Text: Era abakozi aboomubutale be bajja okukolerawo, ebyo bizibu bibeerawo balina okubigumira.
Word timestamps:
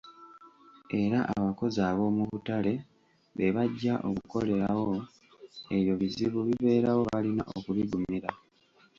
Era 1.03 1.19
abakozi 1.37 1.79
aboomubutale 1.89 2.73
be 3.35 3.47
bajja 3.55 3.93
okukolerawo, 4.09 4.91
ebyo 5.75 5.93
bizibu 6.01 6.39
bibeerawo 6.47 7.01
balina 7.11 7.43
okubigumira. 7.57 8.29